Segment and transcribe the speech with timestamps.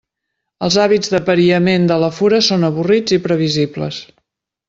[0.67, 4.01] Els hàbits d'apariament de la fura són avorrits i previsibles.